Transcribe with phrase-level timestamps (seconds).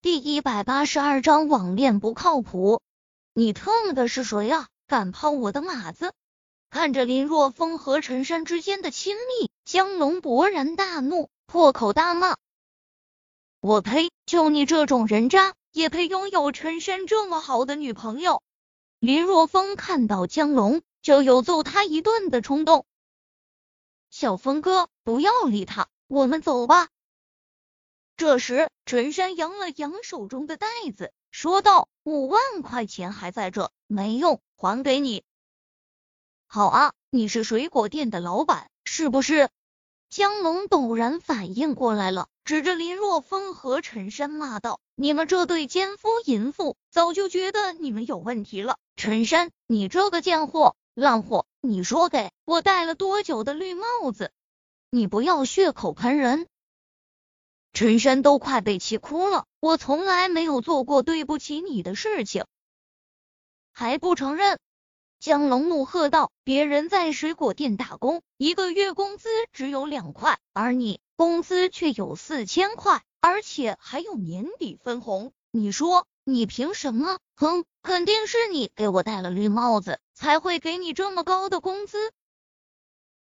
[0.00, 2.80] 第一百八十二章网恋不靠谱。
[3.34, 4.68] 你特么的是谁啊？
[4.86, 6.12] 敢泡我的马子？
[6.70, 12.36] 看着林若风和陈山之间的亲密，江龙勃然大怒，破口大骂
[13.60, 14.12] ：“我呸！
[14.24, 18.40] 就你这种人渣，也配拥有陈山这么好的女朋友？”
[19.00, 22.86] 林若风看到江龙，就有揍他一顿的冲动。
[24.10, 26.86] 小峰哥，不要理他，我们走吧。
[28.18, 30.66] 这时，陈山扬了扬手中的袋
[30.96, 35.22] 子，说道：“五万块钱还在这，没用，还给你。”
[36.48, 39.50] 好啊，你是水果店的老板是不是？
[40.10, 48.78] 江龙陡然反应过来了，指着林若风和陈山骂道：“你们这对奸夫淫妇，早就觉得你们有问题了。
[48.96, 54.32] 陈山，你这个贱货、烂货，你说给我戴了多久的绿帽子？
[54.90, 56.48] 你不要血口喷人！”
[57.78, 62.44] 陈山都快被气哭了，我从来没有做过对不起你的事情，
[63.70, 64.58] 还不承认？
[65.20, 75.30] 江龙怒喝道：“别人在水果店打工，一个月工资只有两块，而你工资却有四千块，而且还有年底分红。
[75.52, 77.20] 你说你凭什么？
[77.36, 82.10] 哼，肯定是你给我戴了绿帽子，才会给你这么高的工资。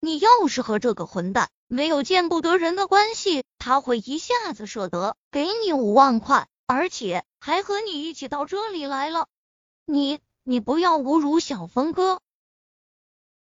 [0.00, 9.28] 你要是和这个混蛋……”没有见不得人的关系，他会一下子舍得给你五万块，而且还和你一起到这里来了。
[9.84, 12.20] 你你不要侮辱小峰哥！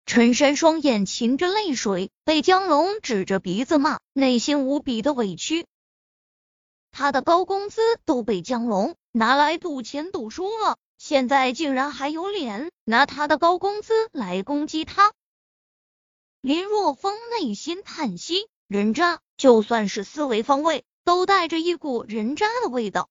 [0.07, 5.67] 陈山双眼噙着泪水，被江龙指着鼻子骂，内心无比的委屈。
[6.91, 15.13] 他的高工资都被江龙拿来赌钱赌输了，现在竟然还有脸拿他的高工资来攻击他！
[16.41, 23.07] 林若风内心叹息，人渣，就算是思维方位，都带着一股人渣的味道。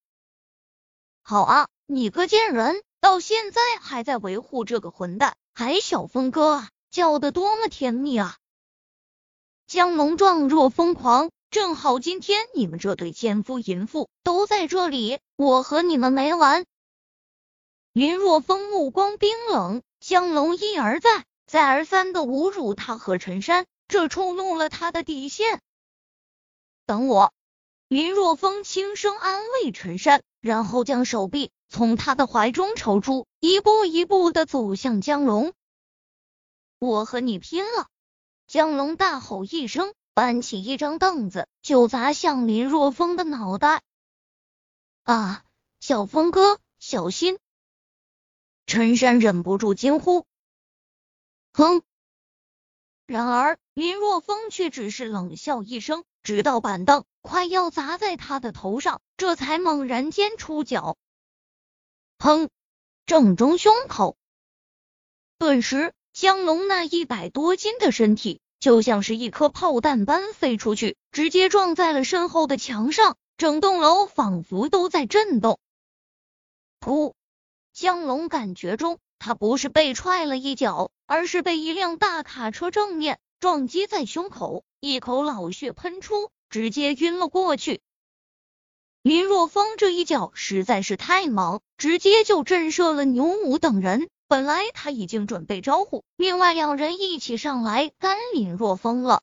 [1.23, 8.37] 好啊，你个贱人，到现在还在维护这个混蛋，还小峰哥啊，叫的多么甜蜜啊！
[9.67, 16.67] 江龙状若疯狂，正好今天你们这对奸夫淫妇都在这里，我和你们没完！
[17.95, 21.25] 林若风目光冰冷，江龙一而再。
[21.47, 25.61] 再而三的侮辱他和陈山，这触怒了他的底线。
[26.87, 27.33] 等我，
[27.89, 35.53] 林若风轻声安慰陈山，然后将手臂从他的怀中抽出，一步一步的走向江龙。
[36.79, 37.89] 我和你拼了！
[38.47, 43.83] 江龙大吼一声，搬起一张凳子就砸向林若风的脑袋。
[45.03, 45.45] 啊，
[45.81, 47.39] 小峰哥，小心！
[48.67, 50.27] 陈山忍不住惊呼。
[51.53, 51.83] 哼！
[53.07, 60.97] 然而林若风却只是冷笑一声，直到板凳快要砸在他的头上，这才猛然间出脚，
[62.17, 62.49] 砰！
[63.05, 64.17] 正中胸口。
[65.37, 75.61] 顿时，江龙那一百多斤的身体就像是一颗炮弹般飞出去，直接撞在了身后的墙上，整栋楼仿佛都在震动。
[76.81, 77.13] 噗！
[77.75, 78.99] 江龙感觉中。
[79.19, 87.81] 他不是被踹了一脚，而是被一辆大卡车正面撞击在胸口，一口老血喷出，直接晕了过去。
[89.03, 94.09] 林若风这一脚实在是太猛，直接就震慑了牛五等人。
[94.29, 99.23] 本来他已经准备招呼另外两人一起上来干林若风了，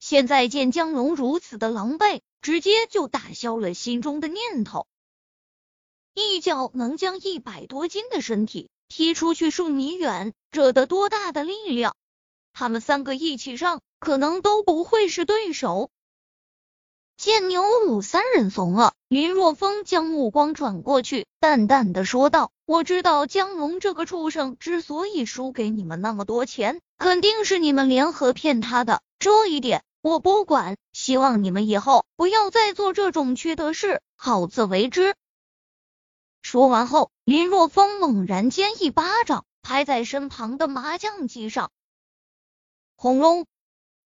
[0.00, 4.86] 现在见江龙如此的狼狈，直接就打消了心中的念头。
[6.14, 11.94] 一脚能将一百多斤的身体踢出去数米远，这得多大的力量？
[12.58, 15.90] 他们三个一起上，可能都不会是对手。
[17.18, 29.02] 见牛五三人怂了，林若风将目光转过去，淡淡的说道：“我知道江龙这个畜生之所以输给你们那么多钱，肯定是你们联合骗他的。
[29.18, 35.14] 这一点我不管，希望你们以后不要再做这种缺德事，好自为之。”
[36.40, 41.70] 说完后，林若风猛然间一巴掌拍在身旁的麻将机上，
[42.98, 43.46] 轰隆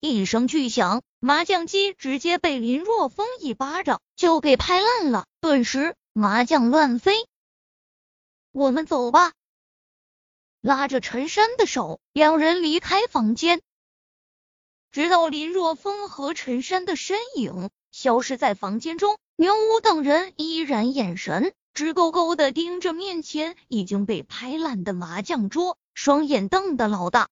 [0.01, 7.25] 一声巨响，麻将机直接被林若风一巴掌就给拍烂了，顿时麻将乱飞。
[8.51, 9.31] 我们走吧，
[10.59, 13.61] 拉着陈山的手，两人离开房间，
[14.91, 21.53] 直到林若风和陈山的身影消失在房间中，牛五等人依然眼神。
[21.73, 27.29] 直勾勾的盯着面前已经被拍烂的麻将桌，双眼瞪得老大。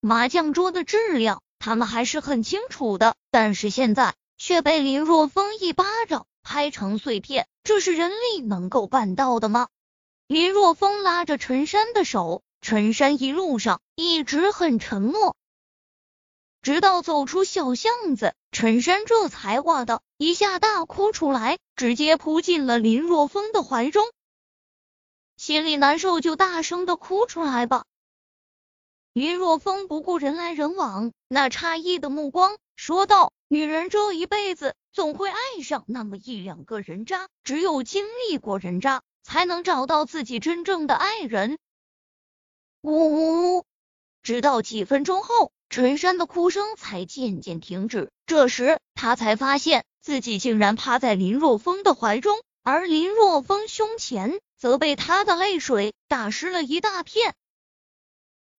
[0.00, 9.68] 麻将桌的质量他们还是很清楚的，但是现在却被林若风一巴掌拍成碎片，这是人力能够办到的吗？
[10.28, 15.34] 林若风拉着陈山的手，陈山一路上一直很沉默，
[16.62, 24.06] 直到走出小巷子，陈山这才哇的一下大哭出来，直接扑进了林若风的怀中，
[25.36, 27.84] 心里难受就大声的哭出来吧。
[29.12, 41.58] 林若风不顾人来人往，那诧异的目光，说道：“女人这一辈子总会爱上那么一两个人渣，只有经历过人渣，才能找到自己真正的爱人。”
[42.82, 43.64] 呜呜呜！
[44.22, 48.10] 直到几分钟后，陈山的哭声才渐渐停止。
[48.26, 57.34] 这时，他才发现自己竟然趴在林若风的怀中，而林若风胸前则被他的泪水打湿了一大片。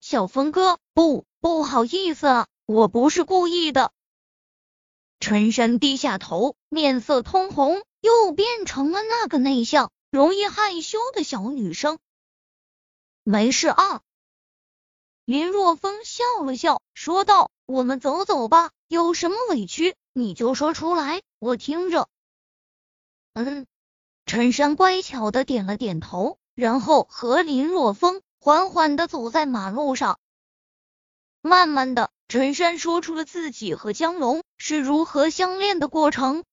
[0.02, 3.92] 小峰哥，不，不好意思啊，我不是故意的。
[5.20, 12.00] 陈山低下头，面色通红，又变成了那个内向、容易害羞的小女生。
[13.24, 14.02] 没事啊。
[15.26, 22.08] 林若风笑了笑，说道：“我们走走吧，有什么委屈你就说出来，我听着。”
[23.34, 23.68] 嗯，
[24.26, 28.22] 陈山乖巧的点了点头，然后和林若风。
[28.42, 30.18] 缓缓的走在马路上，
[31.42, 36.46] 慢慢的，陈山说出了自己和江龙是如何相恋的过程。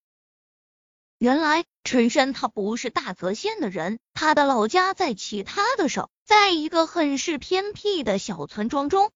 [1.18, 9.12] 原来，陈山他不是大泽县的人，他的老家在其他的省，在一个很是偏僻的小村庄中。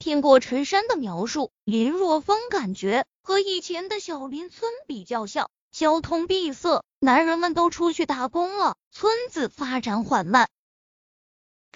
[0.00, 10.48] 听过陈山的描述，林若风感觉和以前的小林村比较像，交通闭塞，男人们都出去打工了，村子发展缓慢。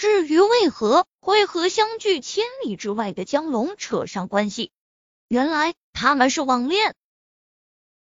[0.00, 4.73] 至于为何会和相距千里之外的江龙扯上关系，
[5.29, 6.94] 原来他们是网恋。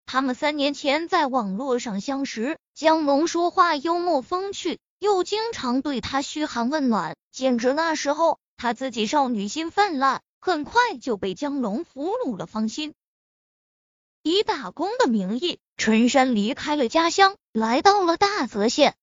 [0.06, 12.94] 他们三年前在网络上相识，江龙说话幽默风趣，又经常对他嘘寒问暖，简直那时候他自己少女心泛滥，很快就被江龙俘虏了芳心。
[14.22, 18.94] 以打工的名义，陈山离开了家乡，来到了大泽县。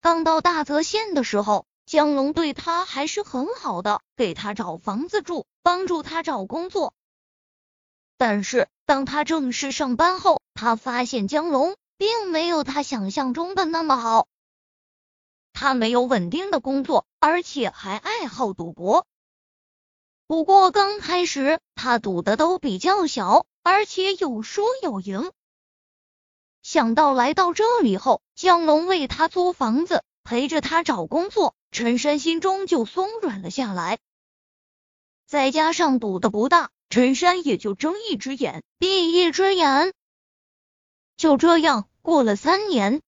[0.00, 6.94] 刚到大泽县的时候，江龙对他还是很好的，给他找房子住，帮助他找工作。
[8.16, 14.28] 但是当他正式上班后，他发现江龙并没有他想象中的那么好。
[15.52, 19.06] 他没有稳定的工作，而且还爱好赌博。
[20.28, 25.32] 不过刚开始他赌的都比较小，而且有输有赢。
[26.70, 33.96] 想到来到这里后，江龙为他租房子，陪着他找工作，陈山心中就松软了下来。
[35.26, 39.94] 再加上赌的不大，陈山也就睁一只眼闭一只眼。
[41.16, 43.00] 就这样过了三年，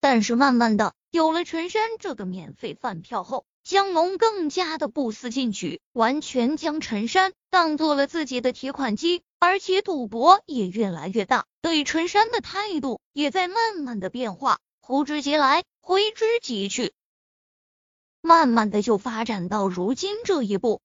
[0.00, 9.22] 但是慢慢的，有了陈山这个免费饭票后，江龙更加的不思进取，完全将陈山当做了自己的提款机。
[9.38, 16.92] 而且赌博也越来越大，对陈山的态度也在慢慢的变化，呼之即来，挥之即去，
[18.20, 20.80] 慢慢的就发展到如今这一步。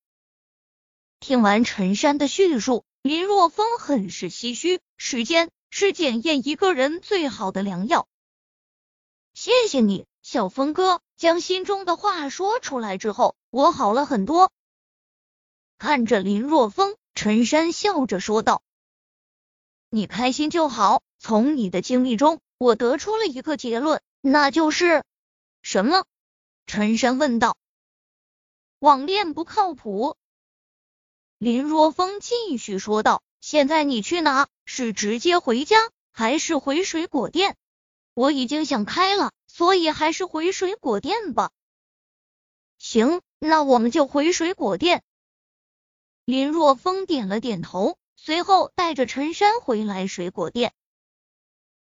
[1.20, 4.82] 听完陈山的叙述，林若风很是唏嘘。
[4.98, 8.08] 时间是检验一个人最好的良药。
[9.34, 14.52] 谢谢你，小峰哥，将心中的话说出来之后，我好了很多。
[15.78, 16.96] 看着林若风。
[17.18, 18.62] 陈山笑着说道
[19.90, 21.02] ：“你开心就好。
[21.20, 25.04] 从你的经历中，我得出了一个结论，那就是
[25.62, 26.06] 什么？”
[26.68, 27.58] 陈山问道。
[28.80, 30.18] “网恋不靠谱。”
[31.40, 33.22] 林若风继续说道。
[33.42, 34.48] “现在你去哪？
[34.66, 35.78] 是直接回家，
[36.12, 37.56] 还是回水果店？
[38.16, 41.52] 我已经想开了，所以还是回水果店吧。
[42.78, 45.04] ”“行，那我们就回水果店。”
[46.26, 50.74] 林若风点了点头，随后带着陈山回来水果店。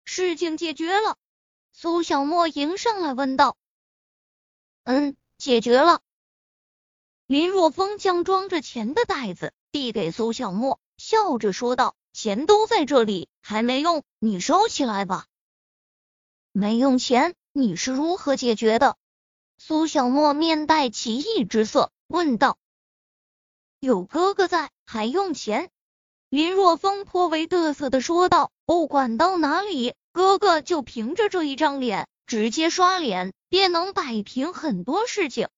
[0.05, 1.17] 事情解决了，
[1.73, 3.57] 苏小沫迎上来问道
[4.85, 5.99] ：“嗯，解决了。”
[7.27, 15.25] 林若风将装着钱的袋子递给苏小沫，笑着说道：“钱都在这里，还没用，你收起来吧。”
[16.53, 18.95] 没用钱，你是如何解决的？
[19.57, 22.57] 苏小沫面带奇异之色问道。
[23.81, 25.69] 有哥哥在，还用钱？
[26.31, 35.49] 林若风颇为得瑟的说道：“不管到哪里，哥哥就凭着这一张脸，直接刷脸便能摆平很多事情。”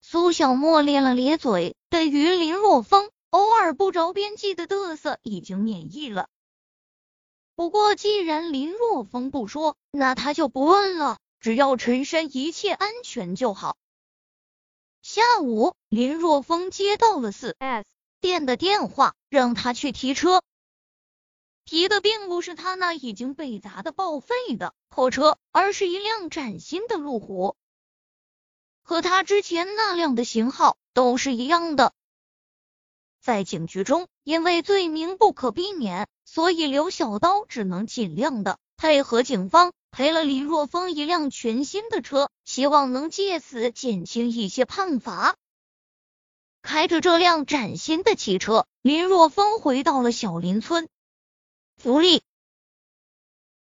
[0.00, 6.28] 苏小沫咧了咧嘴，对于林若风偶尔不着边际的得瑟已经免疫了。
[7.56, 11.18] 不过既然林若风不说，那他就不问了。
[11.40, 13.76] 只要陈山一切安全就好。
[15.02, 17.84] 下午，林若风接到了四 S
[18.20, 20.42] 店的电话，让他去提车。
[21.64, 27.56] 提的并不是他那已经被砸的报废的破车，而是一辆崭新的路虎，
[28.82, 31.92] 和他之前那辆的型号都是一样的。
[33.20, 39.72] 在警局中，因为罪名不可避免，所以刘小刀只能尽量的配合警方。
[39.90, 45.34] 赔了李若风一辆全新的车，希望能借此减轻一些判罚。
[46.62, 50.88] 开着这辆崭新的汽车，林若风回到了小林村。
[51.76, 52.22] 福利